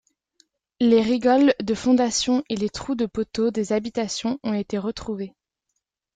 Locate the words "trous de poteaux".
2.71-3.51